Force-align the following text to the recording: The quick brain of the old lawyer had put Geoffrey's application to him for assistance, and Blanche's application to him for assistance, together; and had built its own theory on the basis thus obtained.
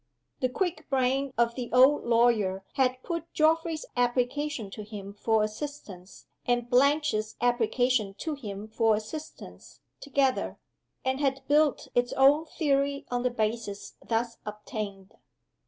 The 0.39 0.49
quick 0.49 0.89
brain 0.89 1.31
of 1.37 1.53
the 1.53 1.71
old 1.71 2.05
lawyer 2.05 2.63
had 2.73 3.03
put 3.03 3.31
Geoffrey's 3.33 3.85
application 3.95 4.71
to 4.71 4.81
him 4.83 5.13
for 5.13 5.43
assistance, 5.43 6.25
and 6.47 6.67
Blanche's 6.67 7.35
application 7.39 8.15
to 8.15 8.33
him 8.33 8.67
for 8.67 8.95
assistance, 8.95 9.81
together; 9.99 10.57
and 11.05 11.19
had 11.19 11.47
built 11.47 11.87
its 11.93 12.13
own 12.13 12.47
theory 12.47 13.05
on 13.11 13.21
the 13.21 13.29
basis 13.29 13.93
thus 14.03 14.37
obtained. 14.43 15.13